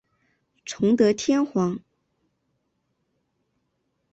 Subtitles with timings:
[0.65, 1.79] 崇德天皇。